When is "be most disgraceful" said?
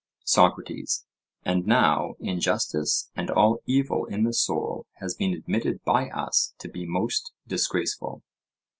6.67-8.23